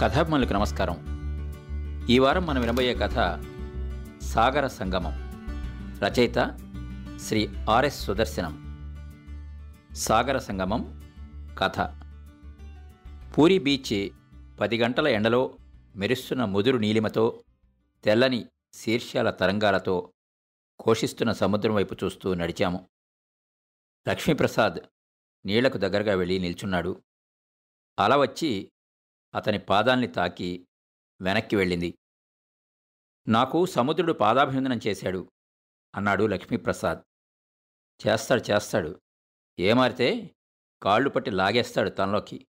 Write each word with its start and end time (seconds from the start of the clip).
కథాభిమానులకు 0.00 0.52
నమస్కారం. 0.52 0.96
ఈ 2.10 2.18
వారం 2.18 2.46
మనం 2.46 2.60
వినబోయే 2.60 2.94
కథ 2.94 3.14
సాగర 4.22 4.66
సంగమం. 4.66 5.12
రచయిత 6.04 6.58
శ్రీ 7.20 7.48
ఆర్ఎస్ 7.70 8.04
సుదర్శనం. 8.04 8.54
సాగర 9.96 10.38
సంగమం 10.38 11.02
కథ. 11.58 11.80
పూరి 13.38 13.58
బీచ్ 13.58 14.08
పది 14.60 14.78
గంటల 14.78 15.08
ఎండలో 15.08 15.56
మెరుస్తున్న 15.96 16.44
ముదురు 16.44 16.76
నీలిమతో 16.76 17.44
తెల్లని 18.04 18.46
శీర్షాల 18.74 19.30
తరంగాలతో 19.30 20.12
కోషిస్తున్న 20.80 21.32
సముద్రం 21.32 21.74
వైపు 21.74 21.96
చూస్తూ 22.04 22.34
నడిచాము. 22.34 22.88
లక్ష్మీప్రసాద్ 24.08 24.78
నీళ్ళకు 25.46 25.78
దగ్గరగా 25.78 26.14
వెళ్ళి 26.14 26.38
నిల్చున్నాడు. 26.38 27.02
అలా 27.98 28.16
వచ్చి 28.16 28.72
అతని 29.36 29.58
పాదాల్ని 29.58 30.06
తాకి 30.06 30.68
వెనక్కి 31.20 31.56
వెళ్ళింది. 31.56 31.98
నాకు 33.28 33.66
సముద్రుడు 33.66 34.12
పాదాభివందనం 34.12 34.80
చేశాడు 34.86 35.32
అన్నాడు 35.94 36.26
లక్ష్మీప్రసాద్. 36.26 36.98
చేస్తాడు 38.06 38.50
చేస్తాడు. 38.50 39.02
ఏమారితే 39.58 40.36
కాళ్ళు 40.82 41.10
పట్టి 41.10 41.30
లాగేస్తాడు 41.30 41.90
తనలోకి 41.90 42.46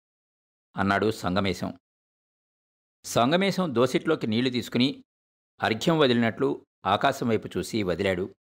అన్నాడు 0.78 1.12
సంగమేశం. 1.12 1.80
సంగమేశం 3.06 3.76
దోసిట్లోకి 3.76 4.28
నీళ్ళు 4.28 4.50
తీసుకుని 4.50 5.04
అర్ఘ్యం 5.62 6.00
వదిలినట్లు 6.00 6.66
ఆకాశం 6.86 7.28
వైపు 7.28 7.50
చూసి 7.58 7.84
వదిలాడు. 7.84 8.36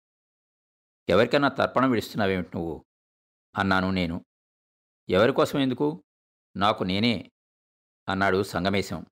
ఎవరికన్నా 1.08 1.48
తర్పణం 1.48 1.90
విడుస్తున్నావేమిటి 1.90 2.50
నువ్వు? 2.54 2.84
అన్నాను 3.56 3.90
నేను. 3.90 4.24
ఎవరికోసం 5.08 5.58
ఎందుకు? 5.58 6.04
నాకు 6.56 6.84
నేనే 6.84 7.30
అన్నాడు 8.08 8.42
సంగమేశం. 8.42 9.06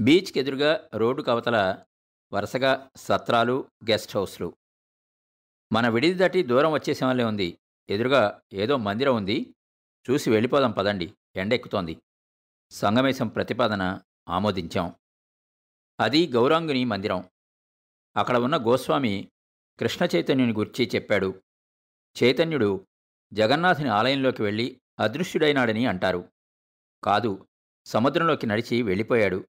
బీచ్కి 0.00 0.40
ఎదురుగా 0.40 0.88
రోడ్డు 0.94 1.22
కవతల 1.22 1.84
వరుసగా 2.32 2.90
సత్రాలు 2.96 3.70
గెస్ట్ 3.90 4.16
హౌస్లు. 4.16 4.56
మన 5.72 5.88
విడిది 5.88 6.14
దాటి 6.14 6.42
దూరం 6.42 6.72
వచ్చేసేమలే 6.72 7.24
ఉంది. 7.24 7.58
ఎదురుగా 7.90 8.42
ఏదో 8.52 8.76
మందిరం 8.76 9.16
ఉంది. 9.16 9.54
చూసి 10.10 10.30
వెళ్ళిపోదాం 10.30 10.72
పదండి. 10.72 11.14
ఎండెక్కుతోంది. 11.36 12.02
సంగమేశం 12.70 13.28
ప్రతిపాదన 13.28 14.00
ఆమోదించాం. 14.28 14.94
అది 16.00 16.26
గౌరాంగుని 16.28 16.84
మందిరం. 16.84 17.30
అక్కడ 18.16 18.36
ఉన్న 18.36 18.56
గోస్వామి 18.56 19.30
కృష్ణ 19.80 20.06
చైతన్యుని 20.16 20.52
గురించి 20.52 20.90
చెప్పాడు. 20.94 21.42
చైతన్యుడు 22.22 22.86
జగన్నాథుని 23.32 23.88
ఆలయంలోకి 23.88 24.42
వెళ్ళి 24.42 24.80
అదృశ్యుడైనాడని 24.98 25.86
అంటారు. 25.86 26.32
కాదు 27.04 27.46
సముద్రంలోకి 27.86 28.46
నడిచి 28.46 28.82
వెళ్ళిపోయాడు. 28.82 29.48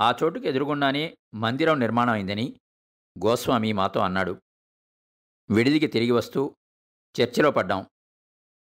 ఆ 0.00 0.14
చోటుకు 0.22 0.46
ఎదురుగుండానే 0.46 1.18
మందిరం 1.34 1.78
నిర్మాణం 1.78 2.12
అయిందని 2.12 2.60
గోస్వామి 3.26 3.72
మాతో 3.72 4.00
అన్నాడు. 4.00 4.42
విడిదికి 5.50 5.86
తిరిగి 5.86 6.10
వస్తూ 6.10 6.56
చర్చలో 7.20 7.50
పడ్డాం. 7.50 7.86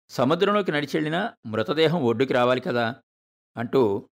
సముద్రంలోకి 0.09 0.71
నడిచి 0.71 0.91
వెళ్ళినా 0.93 1.37
మృతదేహం 1.45 2.03
ఒడ్డుకి 2.03 2.33
రావాలి 2.33 2.61
కదా 2.61 2.95
అంటూ 3.57 4.09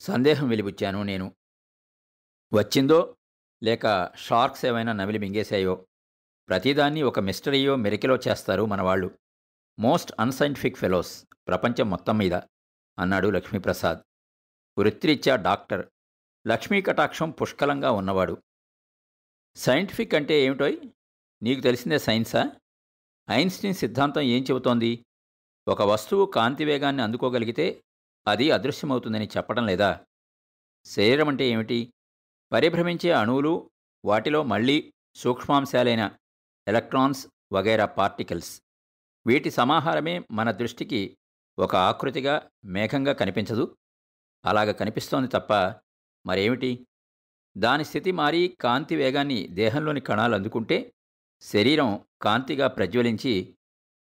సందేహం 0.00 0.48
వెలిబుచ్చాను 0.48 1.02
నేను. 1.02 1.34
వచ్చిందో 2.52 3.16
లేక 3.62 4.10
షార్క్స్ 4.16 4.66
ఏమైనా 4.66 4.92
నమిలి 4.92 5.18
మింగేశాయో 5.18 5.86
ప్రతిదాన్ని 6.48 7.02
ఒక 7.02 7.20
మిస్టరీయో 7.20 7.76
మెరికిలో 7.76 8.18
చేస్తారు 8.28 8.66
మనవాళ్ళు. 8.66 9.18
మోస్ట్ 9.78 10.12
అన్సైంటిఫిక్ 10.20 10.76
ఫెలోస్ 10.76 11.26
ప్రపంచం 11.48 11.90
మొత్తం 11.90 12.18
మీద 12.18 12.34
అన్నాడు 12.98 13.28
లక్ష్మీప్రసాద్. 13.28 13.98
వృత్తిరీత్యా 14.78 15.36
డాక్టర్. 15.36 15.86
లక్ష్మీ 16.46 16.82
కటాక్షం 16.82 17.30
పుష్కలంగా 17.30 17.90
ఉన్నవాడు. 17.90 18.42
సైంటిఫిక్ 19.56 20.14
అంటే 20.14 20.40
ఏమిటోయ్? 20.40 20.76
నీకు 21.42 21.60
తెలిసిందే 21.60 21.98
సైన్సా? 21.98 22.50
ఐన్స్టీన్ 23.30 23.74
సిద్ధాంతం 23.74 24.20
ఏం 24.20 24.42
చెబుతోంది? 24.42 25.04
ఒక 25.68 25.82
వస్తువు 25.82 26.26
కాంతి 26.26 26.64
వేగాన్ని 26.64 27.02
అందుకోగలిగితే 27.02 27.84
అది 28.26 28.50
అదృశ్యమవుతుందని 28.50 29.28
చెప్పడం 29.36 29.66
లేదా? 29.66 30.00
శరీరం 30.84 31.28
అంటే 31.28 31.48
ఏమిటి? 31.48 31.92
పరిభ్రమించే 32.52 33.12
అణువులు 33.12 33.70
వాటిలో 34.04 34.42
మళ్ళీ 34.42 34.92
సూక్ష్మాంశాలైన 35.14 36.16
ఎలక్ట్రాన్స్ 36.68 37.26
వగైరా 37.52 37.86
పార్టికల్స్. 37.86 38.62
వీటి 39.26 39.50
సమాహారమే 39.50 40.24
మన 40.30 40.50
దృష్టికి 40.50 41.18
ఒక 41.58 41.76
ఆకృతిగా 41.76 42.50
మేఘంగా 42.64 43.12
కనిపించదు. 43.12 43.78
అలాగ 44.44 44.70
కనిపిస్తోంది 44.70 45.28
తప్ప 45.28 45.52
మరేమిటి? 46.26 46.86
దాని 47.56 47.84
స్థితి 47.84 48.12
మారి 48.12 48.56
కాంతి 48.60 48.96
వేగాన్ని 48.96 49.48
దేహంలోని 49.48 50.00
కణాలు 50.00 50.34
అందుకుంటే 50.34 50.92
శరీరం 51.40 52.06
కాంతిగా 52.22 52.66
ప్రజ్వలించి 52.66 53.56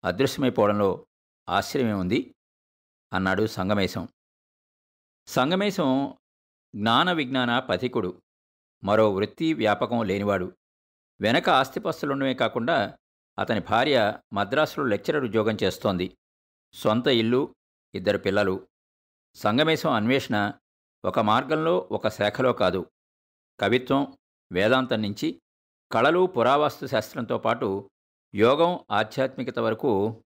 అదృశ్యమైపోవడంలో 0.04 1.06
ఆశ్చర్యమే 1.48 1.92
ఉంది 1.92 2.34
అన్నాడు 3.12 3.46
సంగమేశం. 3.46 4.08
సంగమేశం 5.26 6.14
జ్ఞాన 6.76 7.12
విజ్ఞాన 7.12 7.58
పథికుడు. 7.58 8.22
మరో 8.84 9.14
వృత్తి 9.14 9.54
వ్యాపకం 9.54 10.02
లేనివాడు. 10.02 10.56
వెనక 11.20 11.48
ఆస్తిపస్తులుండమే 11.50 12.34
కాకుండా 12.34 12.98
అతని 13.38 13.60
భార్య 13.60 14.18
మద్రాసులో 14.32 14.86
లెక్చరర్ 14.86 15.24
ఉద్యోగం 15.24 15.56
చేస్తోంది. 15.62 16.16
సొంత 16.72 17.06
ఇల్లు 17.06 17.54
ఇద్దరు 17.94 18.18
పిల్లలు 18.18 18.68
సంగమేశం 19.34 19.92
అన్వేషణ 19.92 20.52
ఒక 21.04 21.20
మార్గంలో 21.20 21.88
ఒక 21.92 22.08
శాఖలో 22.08 22.52
కాదు. 22.52 22.86
కవిత్వం 23.60 24.16
వేదాంతం 24.52 25.02
నుంచి 25.02 25.42
కళలు 25.92 26.26
పురావస్తు 26.26 26.86
శాస్త్రంతో 26.86 27.38
పాటు 27.38 27.90
యోగం 28.34 28.84
ఆధ్యాత్మికత 28.90 29.58
వరకు 29.58 30.22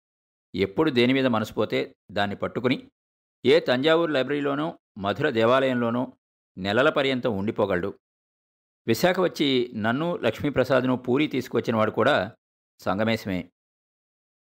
ఎప్పుడు 0.55 0.89
దేని 0.89 1.13
మీద 1.13 1.27
మనసుపోతే 1.27 1.95
దాన్ని 2.11 2.35
పట్టుకుని 2.35 2.91
ఏ 3.45 3.59
తంజావూరు 3.59 4.11
లైబ్రరీలోనో 4.11 4.79
మధుర 4.97 5.29
దేవాలయంలోనో 5.29 6.17
నెలల 6.57 6.89
పర్యంతం 6.89 7.37
ఉండిపోగలడు. 7.37 7.99
విశాఖ 8.87 9.19
వచ్చి 9.19 9.71
నన్ను 9.75 10.15
లక్ష్మీప్రసాద్ను 10.17 10.95
పూరి 10.95 11.27
తీసుకువచ్చినవాడు 11.27 11.91
కూడా 11.91 12.35
సంగమేశమే. 12.79 13.51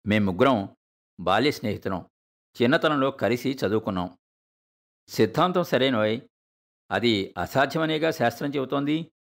మేం 0.07 0.27
ముగ్గురం 0.27 0.77
బాల్య 1.21 1.51
స్నేహితులం 1.51 2.07
చిన్నతనంలో 2.63 3.11
కలిసి 3.11 3.59
చదువుకున్నాం. 3.67 4.19
సిద్ధాంతం 5.09 5.65
సరేనోయ్ 5.65 6.21
అది 6.91 7.35
అసాధ్యమనేగా 7.39 8.11
శాస్త్రం 8.11 8.51
చెబుతోంది. 8.51 9.13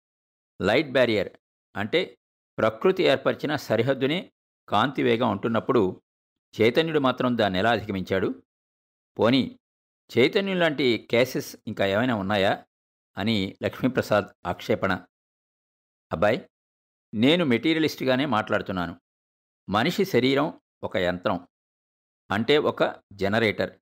లైట్ 0.62 0.92
బ్యారియర్ 0.92 1.28
అంటే 1.76 2.18
ప్రకృతి 2.58 3.02
ఏర్పరిచిన 3.02 3.56
సరిహద్దునే 3.56 4.32
కాంతి 4.68 5.02
వేగం 5.02 5.30
ఉంటున్నప్పుడు 5.30 6.02
చైతన్యుడు 6.60 6.98
మాత్రం 6.98 7.38
దాన్ని 7.38 7.58
ఎలా 7.58 7.70
అధిగమించాడు? 7.70 8.42
పోనీ 9.18 9.58
చైతన్యం 10.18 10.58
లాంటి 10.58 11.08
కేసెస్ 11.10 11.56
ఇంకా 11.66 11.86
ఏమైనా 11.86 12.14
ఉన్నాయా? 12.14 12.66
అని 13.18 13.56
లక్ష్మీప్రసాద్ 13.62 14.24
ఆక్షేపణ. 14.46 15.06
అబ్బాయ్ 16.12 16.40
నేను 17.14 17.44
మెటీరియలిస్ట్గానే 17.44 18.24
మాట్లాడుతున్నాను. 18.26 19.00
మనిషి 19.70 20.04
శరీరం 20.04 20.60
ఒక 20.82 20.96
యంత్రం 20.96 21.48
అంటే 22.30 22.58
ఒక 22.58 23.02
జనరేటర్. 23.12 23.78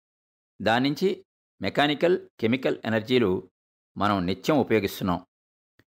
దాని 0.63 0.89
నుంచి 0.89 1.26
మెకానికల్ 1.63 2.29
కెమికల్ 2.41 2.77
ఎనర్జీలు 2.85 3.51
మనం 3.97 4.27
నిత్యం 4.27 4.59
ఉపయోగిస్తున్నాం. 4.59 5.27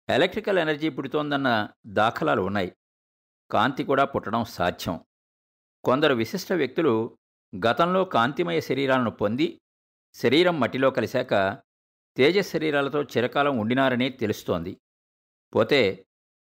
ఎలక్ట్రికల్ 0.09 0.59
ఎనర్జీ 0.59 0.89
పుడుతోందన్న 0.89 1.69
దాఖలాలు 1.87 2.41
ఉన్నాయి. 2.41 2.75
కాంతి 3.51 3.83
కూడా 3.83 4.05
పుట్టడం 4.05 4.43
సాధ్యం. 4.43 4.99
కొందరు 5.83 6.13
విశిష్ట 6.13 6.53
వ్యక్తులు 6.53 7.17
గతంలో 7.65 8.05
కాంతిమయ 8.05 8.59
శరీరాలను 8.59 9.11
పొంది 9.11 9.61
శరీరం 10.13 10.59
మట్టిలో 10.59 10.91
కలిశాక 10.91 11.61
తేజస్ 12.17 12.49
శరీరాలతో 12.49 13.03
చిరకాలం 13.03 13.57
ఉండినారని 13.57 14.09
తెలుస్తోంది. 14.09 14.77
పోతే 15.55 16.05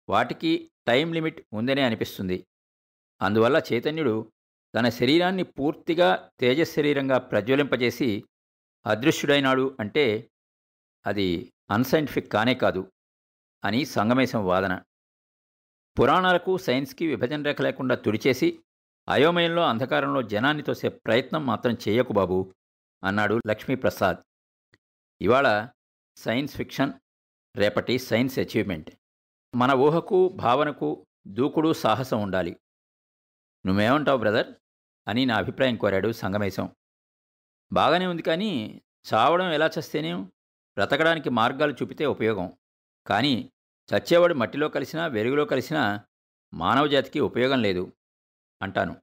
వాటికి 0.09 0.71
టైం 0.87 1.13
లిమిట్ 1.13 1.41
ఉందనే 1.53 1.81
అనిపిస్తుంది. 1.81 2.47
అందువల్ల 3.21 3.61
చైతన్యుడు 3.73 4.31
తన 4.75 4.89
శరీరాన్ని 4.89 5.43
పూర్తిగా 5.43 6.29
తేజస్ 6.39 6.73
శరీరంగా 6.73 7.17
ప్రజ్వలింపజేసి 7.17 8.23
అదృశ్యుడైనాడు 8.87 9.77
అంటే 9.79 10.31
అది 11.05 11.53
అన్సైంటిఫిక్ 11.71 12.31
కానే 12.31 12.53
కాదు 12.53 12.91
అని 13.63 13.85
సంగమేశం 13.85 14.45
వాదన. 14.45 14.81
పురాణాలకు 15.99 16.57
సైన్స్కి 16.57 17.07
విభజన 17.07 17.43
రేఖ 17.43 17.61
లేకుండా 17.61 17.95
తుడిచేసి 17.95 18.59
అయోమయంలో 19.09 19.65
అంధకారంలో 19.65 20.21
జనాన్ని 20.21 20.63
తోసే 20.63 20.89
ప్రయత్నం 20.89 21.45
మాత్రం 21.45 21.77
చేయకు 21.89 22.13
బాబు 22.13 22.53
అన్నాడు 23.03 23.41
లక్ష్మీప్రసాద్. 23.47 24.17
ఇవాళ 25.21 25.69
సైన్స్ 26.17 26.57
ఫిక్షన్ 26.57 26.93
రేపటి 27.55 27.99
సైన్స్ 27.99 28.39
అచీవ్మెంట్. 28.39 28.91
మన 29.55 29.71
ఊహకు 29.71 30.29
భావనకు 30.29 31.07
దూకుడు 31.27 31.73
సాహసం 31.73 32.21
ఉండాలి. 32.21 32.59
నువ్వేమంటావు 33.65 34.17
బ్రదర్? 34.17 34.53
అని 35.07 35.25
నా 35.25 35.35
అభిప్రాయం 35.35 35.75
కోరాడు 35.75 36.11
సంగమేశం. 36.11 36.75
బాగానే 37.73 38.07
ఉంది 38.07 38.21
కానీ 38.21 38.81
చావడం 39.13 39.51
ఎలా 39.51 39.69
చస్తేనేం 39.79 40.23
బ్రతకడానికి 40.73 41.29
మార్గాలు 41.29 41.73
చూపితే 41.73 42.05
ఉపయోగం. 42.05 42.57
కానీ 43.07 43.51
చచ్చేవాడు 43.93 44.33
మట్టిలో 44.33 44.69
కలిసినా 44.69 45.07
వెలుగులో 45.07 45.45
కలిసినా 45.45 46.05
మానవజాతికి 46.53 47.19
ఉపయోగం 47.19 47.61
లేదు 47.61 47.93
అంటాను. 48.61 49.01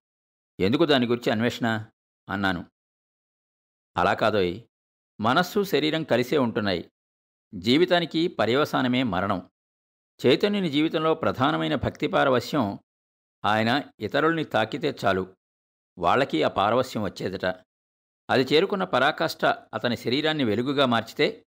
ఎందుకు 0.60 0.84
దాని 0.84 1.06
గురించి 1.06 1.32
అన్వేషణ? 1.32 1.86
అన్నాను. 2.28 2.66
అలా 3.96 4.14
కాదోయ్. 4.14 4.60
మనస్సు 5.20 5.64
శరీరం 5.64 6.04
కలిసే 6.04 6.38
ఉంటున్నాయి. 6.38 6.90
జీవితానికి 7.54 8.28
పర్యవసానమే 8.28 9.02
మరణం. 9.02 9.50
చైతన్యుని 10.26 10.70
జీవితంలో 10.70 11.14
ప్రధానమైన 11.14 11.74
భక్తి 11.74 12.06
పారవశ్యం 12.06 12.78
ఆయన 13.44 13.82
ఇతరుల్ని 14.00 14.44
తాకితే 14.44 14.96
చాలు. 15.04 15.36
వాళ్ళకి 15.98 16.42
ఆ 16.42 16.48
పారవశ్యం 16.48 17.02
వచ్చేదట. 17.02 17.44
అది 18.30 18.54
చేరుకున్న 18.54 18.84
పరాకాష్ట 18.84 19.44
అతని 19.44 19.96
శరీరాన్ని 19.96 20.44
వెలుగుగా 20.44 20.86
మార్చితే 20.86 21.46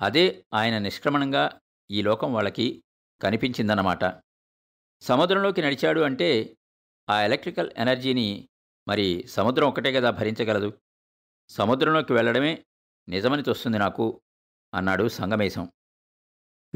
అదే 0.00 0.46
ఆయన 0.54 0.78
నిష్క్రమణంగా 0.78 1.60
ఈ 1.90 2.02
లోకం 2.02 2.34
వాళ్ళకి 2.34 2.84
కనిపించిందన్నమాట. 3.22 4.04
సముద్రంలోకి 5.00 5.62
నడిచాడు 5.62 6.00
అంటే 6.00 6.56
ఆ 7.10 7.20
ఎలక్ట్రికల్ 7.20 7.70
ఎనర్జీని 7.76 8.48
మరి 8.88 9.24
సముద్రం 9.28 9.68
ఒకటే 9.68 9.92
కదా 9.92 10.10
భరించగలదు? 10.10 10.78
సముద్రంలోకి 11.48 12.12
వెళ్ళడమే 12.12 12.64
నిజమని 13.08 13.42
తోస్తుంది 13.42 13.78
నాకు 13.78 14.20
అన్నాడు 14.74 15.08
సంగమేశం. 15.08 15.72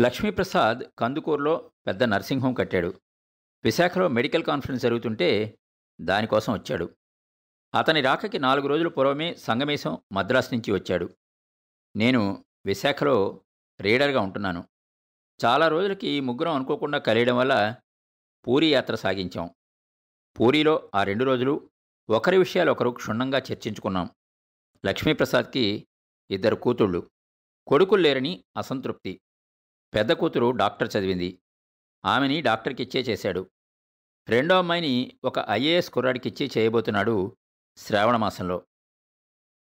లక్ష్మీప్రసాద్ 0.01 0.85
కందుకూరులో 0.99 1.73
పెద్ద 1.87 2.03
నర్సింగ్ 2.03 2.43
హోం 2.43 2.55
కట్టాడు. 2.55 3.01
విశాఖలో 3.65 4.09
మెడికల్ 4.09 4.45
కాన్ఫరెన్స్ 4.45 4.83
జరుగుతుంటే 4.83 5.59
దానికోసం 6.01 6.53
వచ్చాడు. 6.53 6.97
అతని 7.75 8.01
రాకకి 8.01 8.39
నాలుగు 8.39 8.67
రోజుల 8.67 8.89
పూర్వమే 8.89 9.35
సంగమేశం 9.35 9.99
మద్రాసు 10.13 10.55
నుంచి 10.55 10.73
వచ్చాడు. 10.73 11.17
నేను 11.97 12.45
విశాఖలో 12.67 13.45
రీడర్గా 13.81 14.21
ఉంటున్నాను. 14.21 14.69
చాలా 15.45 15.69
రోజులకి 15.69 16.21
ముగ్గురం 16.21 16.55
అనుకోకుండా 16.55 16.99
కలియడం 16.99 17.37
వల్ల 17.37 17.77
పూరి 18.47 18.73
యాత్ర 18.73 18.95
సాగించాం. 18.95 19.51
పూరిలో 20.41 20.91
ఆ 20.95 21.03
రెండు 21.03 21.25
రోజులు 21.25 21.71
ఒకరి 22.11 22.39
విషయాలు 22.39 22.71
ఒకరు 22.71 22.91
క్షుణ్ణంగా 22.91 23.39
చర్చించుకున్నాం. 23.39 24.11
లక్ష్మీప్రసాద్కి 24.87 25.89
ఇద్దరు 26.31 26.57
కూతుళ్ళు. 26.57 27.11
కొడుకులు 27.67 28.03
లేరని 28.03 28.45
అసంతృప్తి. 28.57 29.21
పెద్ద 29.95 30.13
కూతురు 30.13 30.51
డాక్టర్ 30.51 30.89
చదివింది. 30.99 31.43
ఆమెని 32.05 32.41
డాక్టర్కిచ్చే 32.41 33.01
చేశాడు. 33.01 33.51
రెండో 34.29 34.59
అమ్మాయిని 34.59 35.19
ఒక 35.25 35.39
ఐఏఎస్ 35.51 35.91
కుర్రాడికిచ్చే 35.91 36.51
చేయబోతున్నాడు 36.59 37.37
శ్రావణమాసంలో 37.81 38.67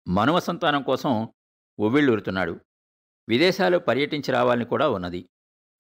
మనువ 0.07 0.39
సంతానం 0.39 0.83
కోసం 0.83 1.33
ఉవ్విళ్ళూరుతున్నాడు. 1.79 2.59
విదేశాలు 3.29 3.77
పర్యటించి 3.77 4.31
రావాలని 4.31 4.65
కూడా 4.65 4.89
ఉన్నది. 4.89 5.29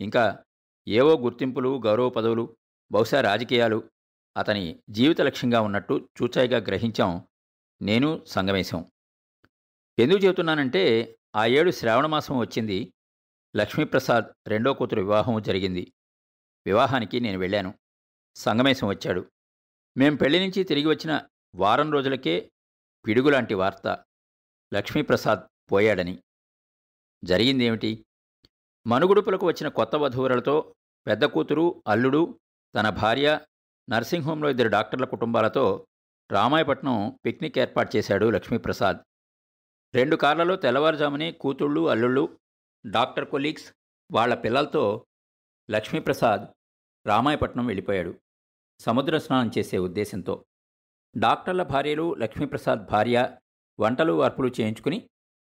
ఇంకా 0.01 0.45
ఏవో 0.87 1.17
గుర్తింపులు 1.17 1.81
గౌరవ 1.85 2.09
పదవులు 2.09 2.57
బహుశా 2.91 3.21
రాజకీయాలు 3.21 3.89
అతని 4.37 4.83
జీవిత 4.89 5.21
లక్ష్యంగా 5.21 5.61
ఉన్నట్టు 5.61 6.09
చూచాయిగా 6.21 6.57
గ్రహించాం. 6.57 7.27
నేను 7.81 8.25
సంగమేశం. 8.27 8.91
ఎందుకు 9.99 10.19
చెబుతున్నానంటే 10.19 11.15
ఆ 11.35 11.45
ఏడు 11.45 11.71
శ్రావణమాసం 11.71 12.37
వచ్చింది. 12.37 12.93
లక్ష్మీప్రసాద్ 13.55 14.25
రెండో 14.47 14.73
కూతురు 14.73 15.01
వివాహం 15.01 15.41
జరిగింది. 15.41 15.93
వివాహానికి 16.65 17.19
నేను 17.19 17.39
వెళ్ళాను. 17.39 17.73
సంగమేశం 18.35 18.87
వచ్చాడు. 18.87 19.31
మేం 19.97 20.15
పెళ్ళి 20.15 20.39
నుంచి 20.39 20.63
తిరిగి 20.63 20.87
వచ్చిన 20.87 21.21
వారం 21.55 21.93
రోజులకే 21.93 22.51
పిడుగులాంటి 23.07 23.53
వార్త 23.53 24.05
లక్ష్మీప్రసాద్ 24.73 25.71
పోయాడని. 25.71 26.23
జరిగిందేమిటి? 27.23 28.05
మనుగుడుపులకు 28.87 29.47
వచ్చిన 29.47 29.67
కొత్త 29.67 29.95
వధూవరులతో 29.95 30.75
పెద్ద 31.07 31.25
కూతురు 31.25 31.83
అల్లుడు 31.87 32.39
తన 32.75 32.89
భార్య 32.89 33.39
నర్సింగ్ 33.89 34.23
హోంలో 34.23 34.49
ఇద్దరు 34.49 34.67
డాక్టర్ల 34.67 35.05
కుటుంబాలతో 35.05 35.87
రామాయపట్నం 36.31 37.19
పిక్నిక్ 37.25 37.59
ఏర్పాటు 37.59 37.97
చేశాడు 37.97 38.29
లక్ష్మీప్రసాద్. 38.29 38.97
రెండు 39.95 40.15
కార్లలో 40.15 40.55
తెల్లవారుజామునే 40.55 41.31
కూతుళ్ళు 41.31 41.89
అల్లుళ్ళు 41.89 42.39
డాక్టర్ 42.91 43.29
కొలీగ్స్ 43.29 43.73
వాళ్ళ 44.11 44.35
పిల్లలతో 44.35 45.05
లక్ష్మీప్రసాద్ 45.71 46.41
రామాయపట్నం 47.07 47.65
వెళ్ళిపోయాడు. 47.65 48.19
సముద్ర 48.79 49.17
స్నానం 49.17 49.51
చేసే 49.57 49.77
ఉద్దేశంతో. 49.77 50.45
డాక్టర్ల 51.17 51.63
భార్యలు 51.63 52.13
లక్ష్మీప్రసాద్ 52.13 52.85
భార్య 52.85 53.37
వంటలు 53.79 54.21
అర్పులు 54.21 54.51
చేయించుకుని 54.61 55.09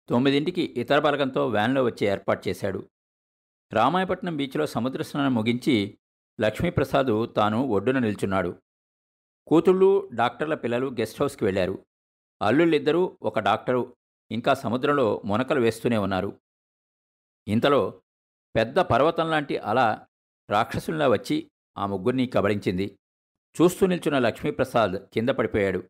తొమ్మిదింటికి 0.08 0.62
ఇతర 0.62 0.98
బలగంతో 0.98 1.48
వ్యాన్లో 1.48 1.84
వచ్చి 1.84 2.06
ఏర్పాటు 2.06 2.48
చేశాడు. 2.48 2.90
రామాయపట్నం 3.72 4.36
బీచ్లో 4.36 4.66
సముద్ర 4.66 5.02
స్నానం 5.02 5.34
ముగించి 5.34 5.98
లక్ష్మీప్రసాద్ 6.40 7.34
తాను 7.36 7.66
ఒడ్డున 7.66 7.98
నిల్చున్నాడు. 7.98 8.62
కూతుళ్ళు 9.46 10.10
డాక్టర్ల 10.14 10.54
పిల్లలు 10.54 10.86
గెస్ట్ 10.86 11.22
హౌస్కి 11.22 11.44
వెళ్ళారు 11.44 11.86
అల్లుళ్ళిద్దరూ 12.42 13.18
ఒక 13.22 13.38
డాక్టరు 13.38 13.96
ఇంకా 14.30 14.54
సముద్రంలో 14.54 15.22
మునకలు 15.24 15.60
వేస్తూనే 15.60 15.96
ఉన్నారు. 15.96 16.40
ఇంతలో 17.48 18.02
పెద్ద 18.56 18.78
పర్వతం 18.78 19.30
లాంటి 19.30 19.58
అల 19.58 19.98
రాక్షసుల్లా 20.50 21.08
వచ్చి 21.08 21.50
ఆ 21.78 21.86
ముగ్గురిని 21.86 22.26
కబళించింది. 22.26 22.98
చూస్తూ 23.62 23.86
నిల్చున్న 23.86 24.18
లక్ష్మీప్రసాద్ 24.18 24.92
కింద 24.92 25.28
పడిపోయాడు. 25.28 25.88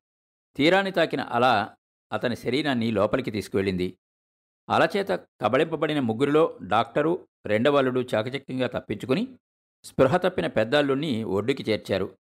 తీరాన్ని 0.57 0.93
తాకిన 0.93 1.21
అల 1.21 1.69
అతని 2.13 2.37
శరీరాన్ని 2.37 2.91
లోపలికి 2.91 3.31
తీసుకువెళ్ళింది. 3.31 3.99
అలచేత 4.71 5.09
కబళింపబడిన 5.11 6.01
ముగ్గురిలో 6.01 6.59
డాక్టరు 6.63 7.29
రెండవల్లుడు 7.47 8.01
చాకచక్యంగా 8.15 8.67
తప్పించుకుని 8.67 9.37
స్పృహ 9.85 10.17
తప్పిన 10.17 10.47
పెద్దాళ్ళుని 10.47 11.25
ఒడ్డుకి 11.25 11.65
చేర్చారు. 11.69 12.19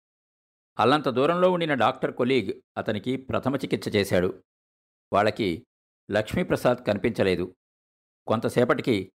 అల్లంత 0.78 1.08
దూరంలో 1.08 1.50
ఉండిన 1.50 1.74
డాక్టర్ 1.74 2.12
కొలీగ్ 2.14 2.60
అతనికి 2.78 3.16
ప్రథమ 3.16 3.56
చికిత్స 3.56 3.88
చేశాడు. 3.88 4.42
వాళ్ళకి 5.12 5.66
లక్ష్మీప్రసాద్ 6.10 6.86
కనిపించలేదు. 6.86 7.56
కొంతసేపటికి 8.26 9.12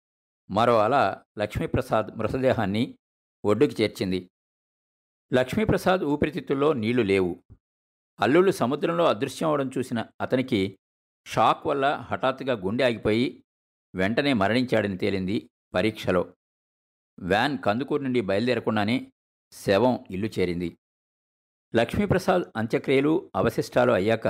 మరో 0.50 0.78
అల 0.78 1.16
లక్ష్మీప్రసాద్ 1.38 2.18
మృతదేహాన్ని 2.18 2.98
ఒడ్డుకి 3.44 3.82
చేర్చింది. 3.82 4.30
లక్ష్మీప్రసాద్ 5.32 6.00
ఊపిరితిత్తుల్లో 6.00 6.72
నీళ్ళు 6.72 7.02
లేవు. 7.02 7.42
అల్లుళ్ళు 8.20 8.50
సముద్రంలో 8.50 9.04
అదృశ్యం 9.04 9.48
అవడం 9.48 9.70
చూసిన 9.78 10.04
అతనికి 10.20 10.78
షాక్ 11.26 11.66
వల్ల 11.66 12.06
హఠాత్తుగా 12.10 12.54
గుండె 12.54 12.84
ఆగిపోయి 12.84 13.44
వెంటనే 13.94 14.32
మరణించాడని 14.32 14.98
తేలింది 14.98 15.50
పరీక్షలో. 15.74 16.34
వ్యాన్ 17.18 17.58
కందుకూరు 17.58 18.02
నుండి 18.02 18.20
బయలుదేరకుండానే 18.20 19.12
శవం 19.52 20.04
ఇల్లు 20.10 20.30
చేరింది. 20.38 20.78
లక్ష్మీప్రసాద్ 21.76 22.42
అంత్యక్రియలు 22.56 23.30
అవశిష్టాలు 23.36 23.92
అయ్యాక 23.92 24.28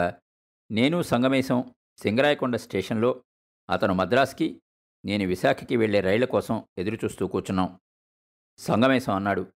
నేను 0.71 1.02
సంగమేశం 1.02 1.75
సింగరాయకొండ 1.99 2.57
స్టేషన్లో 2.57 3.25
అతను 3.71 3.95
మద్రాస్కి 3.95 4.62
నేను 5.05 5.26
విశాఖకి 5.26 5.76
వెళ్ళే 5.76 6.00
రైళ్ళ 6.00 6.25
కోసం 6.25 6.64
ఎదురుచూస్తూ 6.78 7.26
కూర్చున్నాం. 7.26 7.81
సంగమేశం 8.59 9.14
అన్నాడు. 9.14 9.52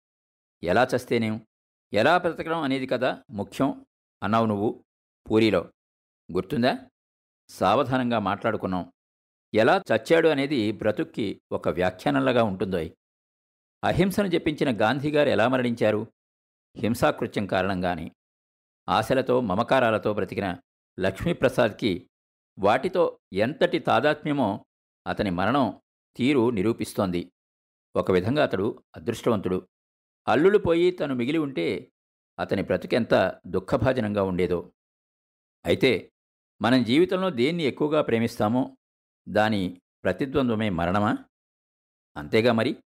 ఎలా 0.64 0.88
చస్తేనేం 0.96 1.48
ఎలా 1.94 2.18
బ్రతకడం 2.18 2.62
అనేది 2.62 2.88
కదా 2.88 3.24
ముఖ్యం 3.32 3.86
అన్నావు 4.24 4.46
నువ్వు 4.46 4.84
పూరిలో. 5.32 5.72
గుర్తుందా? 6.32 6.78
సావధానంగా 7.50 8.20
మాట్లాడుకున్నాం. 8.20 8.94
ఎలా 9.54 9.82
చచ్చాడు 9.92 10.28
అనేది 10.28 10.72
బ్రతుక్కి 10.72 11.42
ఒక 11.52 11.70
వ్యాఖ్యానంలాగా 11.70 12.44
ఉంటుందోయ్. 12.44 12.92
అహింసను 13.84 14.28
జపించిన 14.28 14.82
గాంధీగారు 14.82 15.30
ఎలా 15.30 15.48
మరణించారు? 15.48 16.08
హింసాకృత్యం 16.78 17.46
కారణంగానే 17.46 18.12
ఆశలతో 18.90 19.42
మమకారాలతో 19.42 20.14
బ్రతికిన 20.14 20.58
లక్ష్మీప్రసాద్కి 21.00 22.10
వాటితో 22.60 23.20
ఎంతటి 23.34 23.80
తాదాత్మ్యమో 23.80 24.66
అతని 25.08 25.30
మరణం 25.30 25.82
తీరు 26.16 26.50
నిరూపిస్తోంది. 26.50 27.32
ఒక 27.96 28.12
విధంగా 28.12 28.44
అతడు 28.44 28.84
అదృష్టవంతుడు. 28.96 29.68
అల్లుడు 30.28 30.58
పోయి 30.58 30.92
తను 30.92 31.16
మిగిలి 31.16 31.38
ఉంటే 31.38 31.92
అతని 32.40 32.62
బ్రతుకెంత 32.62 33.42
దుఃఖభాజనంగా 33.48 34.24
ఉండేదో. 34.24 34.74
అయితే 35.66 36.12
మనం 36.62 36.84
జీవితంలో 36.84 37.30
దేన్ని 37.30 37.64
ఎక్కువగా 37.64 38.02
ప్రేమిస్తామో 38.02 38.78
దాని 39.30 39.82
ప్రతిద్వంద్వమే 40.04 40.70
మరణమా? 40.70 41.18
అంతేగా 42.18 42.54
మరి? 42.54 42.84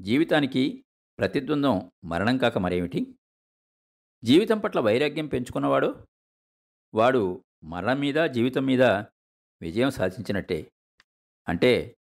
జీవితానికి 0.00 0.84
ప్రతిద్వంద్వం 1.18 1.92
మరణం 2.04 2.38
కాక 2.38 2.58
మరేమిటి? 2.58 3.18
జీవితం 4.24 4.58
పట్ల 4.58 4.80
వైరాగ్యం 4.80 5.26
పెంచుకున్నవాడు? 5.26 6.06
వాడు 6.94 7.44
మరణం 7.64 8.00
మీద 8.00 8.14
జీవితం 8.14 8.64
మీద 8.64 8.82
విజయం 9.62 9.90
సాధించినట్టే. 9.90 10.72
అంటే 11.48 11.96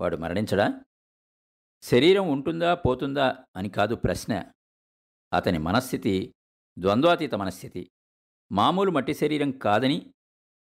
వాడు 0.00 0.16
మరణించడా? 0.16 0.84
శరీరం 1.82 2.28
ఉంటుందా 2.28 2.74
పోతుందా 2.74 3.44
అని 3.56 3.68
కాదు 3.68 3.94
ప్రశ్న. 3.94 4.52
అతని 5.32 5.58
మనస్థితి 5.58 6.34
ద్వంద్వాతీత 6.78 7.34
మనస్థితి. 7.34 7.90
మామూలు 8.52 8.90
మట్టి 8.90 9.14
శరీరం 9.14 9.50
కాదని 9.50 10.12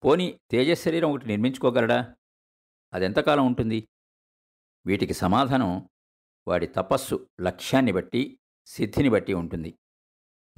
పోని 0.04 0.40
తేజశరీరం 0.50 1.10
ఒకటి 1.10 1.26
నిర్మించుకోగలడా? 1.26 2.14
అదెంతకాలం 2.92 3.46
ఉంటుంది? 3.46 3.88
వీటికి 4.86 5.14
సమాధానం 5.14 5.88
వాడి 6.48 6.66
తపస్సు 6.66 7.28
లక్ష్యాన్ని 7.40 7.92
బట్టి 7.92 8.38
సిద్ధిని 8.66 9.08
బట్టి 9.08 9.32
ఉంటుంది. 9.32 9.78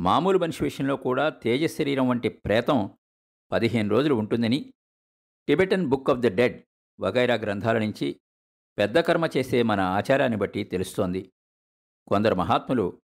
మామూలు 0.00 0.38
మనిషి 0.38 0.64
విషయంలో 0.64 0.97
కూడా 0.97 1.28
తేజ 1.28 1.67
శరీరం 1.67 2.09
వంటి 2.09 2.28
ప్రేతం 2.28 2.97
పదిహేను 3.52 3.90
రోజులు 3.90 4.14
ఉంటుందని 4.14 4.75
Tibetan 5.49 5.87
book 5.87 6.11
of 6.11 6.19
the 6.19 6.26
dead 6.26 6.62
వగైరా 7.00 7.35
గ్రంథాల 7.35 7.78
నుంచి 7.78 8.21
పెద్ద 8.78 9.00
కర్మ 9.00 9.26
చేసే 9.37 9.62
మన 9.62 9.80
ఆచారాన్ని 9.80 10.38
బట్టి 10.38 10.64
తెలుస్తోంది. 10.64 11.32
కొందరు 12.08 12.35
మహాత్ములు 12.35 13.02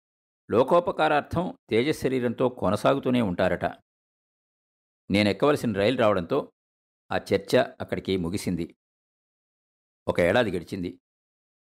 లోకోపకారార్థం 0.51 1.59
తేజశరీరంతో 1.71 2.49
కొనసాగుతూనే 2.49 3.23
ఉంటారట. 3.23 3.65
నేను 5.11 5.29
ఎక్కవలసిన 5.29 5.73
రైలు 5.73 5.99
రావడంతో 5.99 6.53
ఆ 7.13 7.17
చర్చ 7.17 7.59
అక్కడికి 7.81 8.17
ముగిసింది. 8.17 8.77
ఒక 10.09 10.21
ఏడాది 10.21 10.51
గడిచింది. 10.51 11.01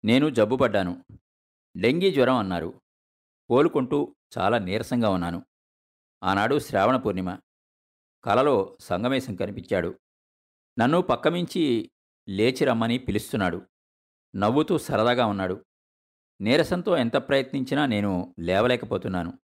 నేను 0.06 0.30
జబ్బుపడ్డాను. 0.30 1.06
డెంగీ 1.78 2.12
జ్వరం 2.12 2.36
అన్నారు. 2.36 2.82
కోలుకుంటూ 3.50 4.16
చాలా 4.38 4.58
నీరసంగా 4.58 5.10
ఉన్నాను. 5.10 5.46
ఆనాడు 6.24 6.60
శ్రావణ 6.60 6.98
పూర్ణిమ. 6.98 7.38
కలలో 8.24 8.78
సంగమేశం 8.80 9.36
కనిపించాడు. 9.36 10.00
నన్ను 10.80 11.02
పక్కమించి 11.02 11.92
లేచి 12.30 12.66
రమ్మని 12.66 12.98
పిలుస్తున్నాడు. 12.98 13.68
నవ్వుతూ 14.36 14.78
సరదాగా 14.78 15.26
ఉన్నాడు. 15.26 15.66
నీరసంతో 16.42 16.98
ఎంత 16.98 17.16
ప్రయత్నించినా 17.16 17.86
నేను 17.86 18.36
లేవలేకపోతున్నాను. 18.40 19.40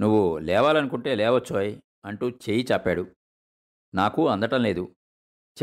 నువ్వు 0.00 0.38
లేవాలనుకుంటే 0.38 1.14
లేవచ్చోయ్ 1.14 1.80
అంటూ 2.04 2.30
చేయి 2.30 2.66
చాపాడు. 2.72 3.16
నాకు 3.94 4.28
అందటం 4.28 4.62
లేదు. 4.62 4.96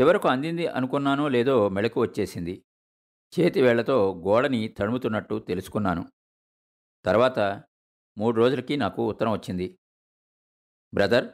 చివరకు 0.00 0.28
అందింది 0.28 0.66
అనుకున్నానో 0.66 1.28
లేదో 1.28 1.68
మెళకు 1.68 2.00
వచ్చేసింది. 2.00 2.64
చేతి 3.40 3.62
వేళ్ళతో 3.62 4.22
గోడని 4.26 4.68
తడుముతున్నట్టు 4.68 5.38
తెలుసుకున్నాను. 5.38 6.12
తర్వాత 7.04 7.64
మూడు 8.18 8.36
రోజులకి 8.36 8.76
నాకు 8.76 9.08
ఉత్తరం 9.08 9.32
వచ్చింది. 9.32 9.78
బ్రదర్ 10.94 11.28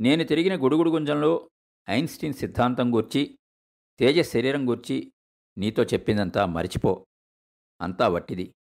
నేను 0.00 0.24
తిరిగిన 0.24 0.64
గుడుగుడు 0.64 0.90
గుంజంలో 0.90 1.50
ఐన్స్టీన్ 1.90 2.34
సిద్ధాంతం 2.34 2.94
గూర్చి 2.94 3.38
తేజ 3.98 4.20
శరీరం 4.20 4.68
గూర్చి 4.68 5.12
నీతో 5.58 5.84
చెప్పిందంతా 5.84 6.46
మరిచిపో. 6.46 7.06
అంతా 7.80 8.08
వట్టిది. 8.08 8.54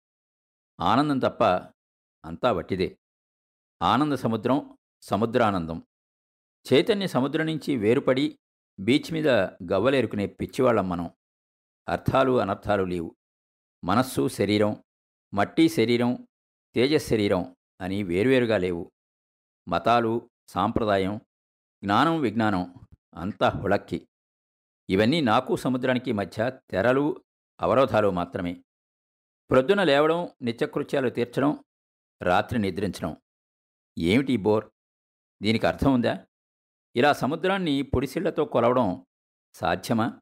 ఆనందం 0.80 1.18
తప్ప 1.18 1.44
అంతా 2.24 2.52
వట్టిదే. 2.52 2.98
ఆనంద 3.82 4.12
సముద్రం 4.12 4.78
సముద్రానందం. 5.02 5.86
చైతన్య 6.72 7.06
సముద్రం 7.06 7.46
నుంచి 7.46 7.76
వేరుపడి 7.76 8.38
బీచ్ 8.80 9.12
మీద 9.12 9.28
గవ్వలేరుకునే 9.72 10.26
పిచ్చివాళ్ళం 10.26 10.88
మనం. 10.88 11.10
అర్థాలు 11.88 12.40
అనర్థాలు 12.40 12.84
లేవు. 12.84 13.16
మనస్సు 13.84 14.28
శరీరం 14.28 14.84
మట్టి 15.34 15.68
శరీరం 15.68 16.28
తేజశరీరం 16.74 17.56
అని 17.80 18.02
వేరువేరుగా 18.02 18.58
లేవు. 18.58 18.92
మతాలు 19.68 20.30
సాంప్రదాయం 20.48 21.20
జ్ఞానం 21.84 22.20
విజ్ఞానం 22.20 22.74
అంతా 23.14 23.48
హుళక్కి. 23.48 24.08
ఇవన్నీ 24.90 25.20
నాకు 25.20 25.56
సముద్రానికి 25.56 26.12
మధ్య 26.12 26.60
తెరలు 26.70 27.24
అవరోధాలు 27.60 28.10
మాత్రమే. 28.10 28.64
ప్రొద్దున 29.50 29.84
లేవడం 29.84 30.30
నిత్యకృత్యాలు 30.42 31.08
తీర్చడం 31.08 31.64
రాత్రి 32.22 32.58
నిద్రించడం. 32.58 33.16
ఏమిటి 33.98 34.36
బోర్? 34.36 34.70
దీనికి 35.42 35.66
అర్థం 35.66 35.92
ఉందా? 35.92 36.26
ఇలా 36.96 37.12
సముద్రాన్ని 37.12 37.82
పొడిసిళ్ళతో 37.82 38.44
కొలవడం 38.44 39.06
సాధ్యమా? 39.54 40.20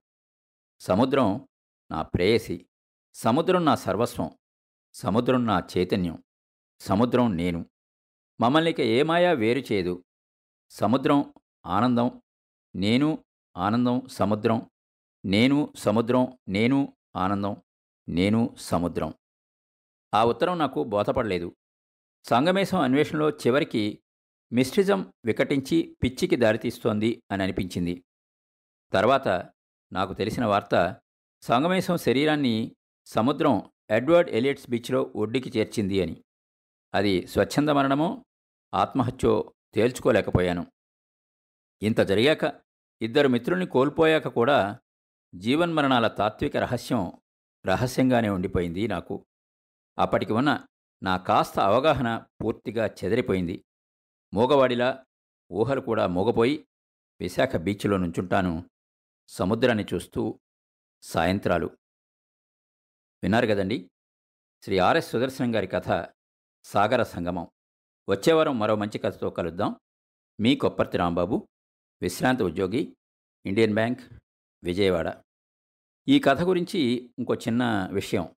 సముద్రం 0.81 1.49
నా 1.91 2.03
ప్రేయసి. 2.03 2.69
సముద్రం 3.15 3.65
నా 3.65 3.75
సర్వస్వం. 3.75 4.39
సముద్రం 4.95 5.47
నా 5.47 5.69
చైతన్యం. 5.79 6.25
సముద్రం 6.81 7.37
నేను. 7.37 7.71
మమ్మల్ని 8.41 8.75
ఏమాయా 8.79 9.33
వేరు 9.33 9.73
చేయదు. 9.73 10.05
సముద్రం 10.71 11.35
ఆనందం. 11.67 12.23
నేను 12.75 13.25
ఆనందం 13.57 14.03
సముద్రం. 14.13 14.71
నేను 15.25 15.73
సముద్రం. 15.77 16.39
నేను 16.49 16.97
ఆనందం. 17.17 17.57
నేను 18.09 18.57
సముద్రం. 18.59 19.15
ఆ 20.15 20.25
ఉత్తరం 20.25 20.59
నాకు 20.59 20.85
బోధపడలేదు. 20.85 21.57
సంగమేశం 22.25 22.81
అన్వేషణలో 22.81 23.31
చివరికి 23.31 24.03
మిస్టిజం 24.53 25.13
వికటించి 25.25 25.97
పిచ్చికి 26.03 26.37
దారితీస్తోంది 26.37 27.23
అని 27.31 27.43
అనిపించింది. 27.43 28.05
తర్వాత 28.93 29.29
నాకు 29.93 30.15
తెలిసిన 30.15 30.45
వార్త 30.45 30.97
సంగమేశం 31.43 31.97
శరీరాన్ని 31.97 32.77
సముద్రం 33.07 33.71
ఎడ్వర్డ్ 33.91 34.31
ఎలియట్స్ 34.31 34.71
బీచ్లో 34.71 35.13
ఒడ్డుకి 35.17 35.59
చేర్చింది 35.59 36.03
అని. 36.03 36.25
అది 36.95 37.27
స్వచ్ఛంద 37.27 37.69
మరణమో 37.69 38.25
ఆత్మహత్యో 38.75 39.53
తేల్చుకోలేకపోయాను. 39.75 40.67
ఇంత 41.83 42.01
జరిగాక 42.01 42.72
ఇద్దరు 43.03 43.29
మిత్రుల్ని 43.29 43.67
కోల్పోయాక 43.67 44.29
కూడా 44.29 44.79
జీవన్మరణాల 45.35 46.09
తాత్విక 46.09 46.57
రహస్యం 46.57 47.13
రహస్యంగానే 47.67 48.29
ఉండిపోయింది 48.29 48.89
నాకు. 48.89 49.27
అప్పటికి 49.99 50.33
ఉన్న 50.33 50.67
నా 51.03 51.17
కాస్త 51.17 51.61
అవగాహన 51.61 52.25
పూర్తిగా 52.45 52.87
చెదిరిపోయింది. 52.87 53.65
మూగవాడిలా 54.35 55.05
ఊహలు 55.53 55.81
కూడా 55.81 56.07
మూగపోయి 56.07 56.69
విశాఖ 57.21 57.57
బీచ్లో 57.57 57.97
నుంచుంటాను. 57.97 58.71
సముద్రాన్ని 59.29 59.87
చూస్తూ 59.95 60.41
సాయంత్రాలు. 61.03 61.67
విన్నారు 63.23 63.47
కదండి? 63.47 63.91
శ్రీ 64.63 64.79
ఆర్ఎస్ 64.79 65.11
సుదర్శనం 65.11 65.55
గారి 65.55 65.67
కథ 65.67 66.09
సాగర 66.65 67.03
సంగమం. 67.03 67.49
వచ్చేవారం 68.09 68.59
మరో 68.59 68.77
మంచి 68.77 68.99
కథతో 68.99 69.31
కలుద్దాం. 69.31 69.77
మీ 70.41 70.57
కొప్పర్తి 70.57 70.99
రాంబాబు. 70.99 71.49
విశ్రాంత 72.03 72.43
ఉద్యోగి 72.43 72.97
ఇండియన్ 73.47 73.75
బ్యాంక్ 73.75 74.01
విజయవాడ. 74.65 75.23
ఈ 76.09 76.19
కథ 76.19 76.43
గురించి 76.43 76.79
ఇంకో 77.19 77.35
చిన్న 77.35 77.89
విషయం. 77.93 78.29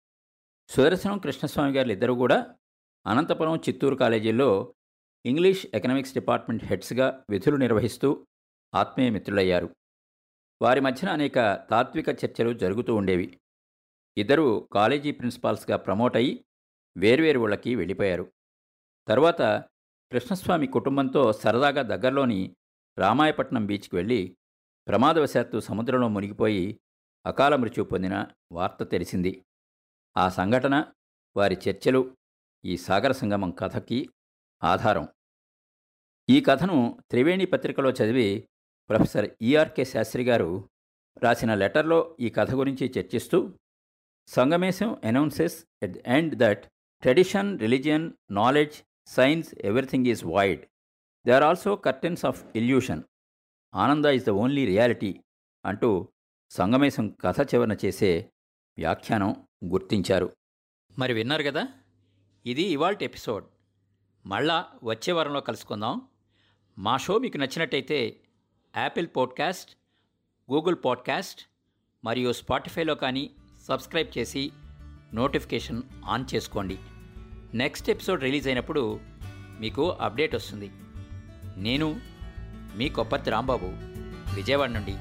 సుదర్శనం 0.69 1.17
కృష్ణస్వామి 1.17 1.74
గారు 1.74 1.89
ఇద్దరు 1.89 2.13
కూడా 2.13 2.55
అనంతపురం 3.07 3.55
చిత్తూరు 3.57 3.95
కాలేజీల్లో 3.95 4.75
ఇంగ్లీష్ 5.25 5.65
ఎకనామిక్స్ 5.74 6.13
డిపార్ట్మెంట్ 6.13 6.63
హెడ్స్గా 6.63 7.25
విధులు 7.29 7.55
నిర్వహిస్తూ 7.55 8.27
ఆత్మీయ 8.75 9.10
మిత్రులయ్యారు. 9.10 9.75
వారి 10.62 10.79
మధ్యన 10.79 11.12
అనేక 11.12 11.36
తాత్విక 11.69 12.10
చర్చలు 12.10 12.53
జరుగుతూ 12.53 12.95
ఉండేవి. 12.95 13.39
ఇద్దరు 14.17 14.69
కాలేజీ 14.72 15.12
ప్రిన్సిపాల్స్గా 15.12 15.77
ప్రమోట్ 15.77 16.15
అయ్యి 16.15 16.45
వేర్వేరు 16.98 17.39
ఊళ్ళకి 17.39 17.75
వెళ్ళిపోయారు. 17.75 18.34
తర్వాత 19.07 19.41
కృష్ణస్వామి 20.12 20.67
కుటుంబంతో 20.67 21.34
సరదాగా 21.34 21.81
దగ్గరలోని 21.81 22.55
రామాయపట్నం 22.97 23.65
బీచ్కి 23.65 23.95
వెళ్ళి 23.95 24.37
ప్రమాదవశాత్తు 24.87 25.57
సముద్రంలో 25.57 26.07
మునిగిపోయి 26.07 26.79
అకాల 27.25 27.55
మృత్యు 27.55 27.83
పొందిన 27.83 28.27
వార్త 28.51 28.83
తెలిసింది. 28.83 29.45
ఆ 30.17 30.29
సంఘటన 30.29 30.85
వారి 31.37 31.57
చర్చలు 31.69 32.17
ఈ 32.65 32.77
సాగర 32.77 33.11
సంగమం 33.11 33.51
కథకి 33.51 34.09
ఆధారం. 34.63 35.07
ఈ 36.29 36.41
కథను 36.41 37.01
త్రివేణి 37.11 37.45
పత్రికలో 37.45 37.91
చదివి 37.91 38.47
ప్రొఫెసర్ 38.89 39.29
ఈఆర్కే 39.41 39.85
శాస్త్రి 39.85 40.23
గారు 40.23 40.69
రాసిన 41.23 41.53
లెటర్లో 41.53 42.17
ఈ 42.19 42.29
కథ 42.29 42.51
గురించి 42.51 42.93
చర్చిస్తూ 42.97 43.53
Sangamesham 44.27 44.97
announces 45.03 45.65
at 45.83 46.07
end 46.07 46.35
that 46.35 46.65
tradition 47.01 47.59
religion 47.59 48.11
knowledge 48.31 48.77
science 49.07 49.55
everything 49.63 50.07
is 50.07 50.25
wide 50.25 50.63
they 51.25 51.32
are 51.32 51.44
also 51.44 51.75
curtains 51.75 52.25
of 52.25 52.44
illusion 52.55 53.03
Ananda 53.75 54.05
is 54.05 54.25
the 54.25 54.29
only 54.29 54.65
reality 54.65 55.20
అంటూ 55.65 56.10
సంగమేశం 56.50 57.10
కథ 57.10 57.41
చివరన 57.41 57.77
చేసే 57.86 58.32
వ్యాఖ్యానం 58.77 59.48
గుర్తించారు. 59.65 60.36
మరి 61.00 61.13
విన్నారు 61.13 61.44
కదా? 61.44 61.67
ఇది 62.46 62.62
ఇవాల్ట్ 62.62 63.03
ఎపిసోడ్. 63.03 63.46
మళ్ళా 64.25 64.65
వచ్చే 64.84 65.13
వారంలో 65.13 65.41
కలుసుకుందాం. 65.41 66.01
మా 66.77 66.98
షో 66.98 67.17
మీకు 67.17 67.38
నచ్చినట్టయితే 67.38 68.20
యాపిల్ 68.77 69.08
పాడ్కాస్ట్ 69.15 69.77
గూగుల్ 70.51 70.75
పాడ్కాస్ట్ 70.86 71.41
మరియు 72.05 72.34
స్పాటిఫైలో 72.34 72.96
కానీ 72.96 73.36
సబ్స్క్రైబ్ 73.62 74.17
చేసి 74.17 74.51
నోటిఫికేషన్ 75.13 75.82
ఆన్ 76.05 76.25
చేసుకోండి. 76.36 76.79
నెక్స్ట్ 77.58 77.89
ఎపిసోడ్ 77.89 78.24
రిలీజ్ 78.24 78.48
అయినప్పుడు 78.48 79.00
మీకు 79.60 79.89
అప్డేట్ 79.89 80.36
వస్తుంది. 80.36 80.72
నేను 81.57 81.88
మీ 82.75 82.89
కొప్పతి 82.89 83.29
రాంబాబు 83.29 83.69
విజయవాడ 84.35 84.69
నుండి 84.69 84.95